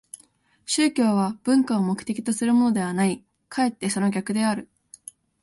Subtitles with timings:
[0.65, 4.67] 宗教は文化を目的とするものではない、かえってその逆である。